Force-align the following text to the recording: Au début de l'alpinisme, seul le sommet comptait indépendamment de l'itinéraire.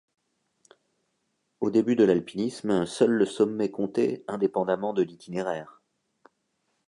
Au 1.59 1.69
début 1.69 1.95
de 1.95 2.03
l'alpinisme, 2.03 2.87
seul 2.87 3.11
le 3.11 3.25
sommet 3.27 3.69
comptait 3.69 4.25
indépendamment 4.27 4.93
de 4.93 5.03
l'itinéraire. 5.03 5.79